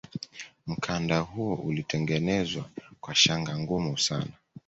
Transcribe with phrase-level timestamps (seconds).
[0.67, 2.69] mkanda huo ulitengenezwa
[3.01, 4.33] kwa shanga ngumu sana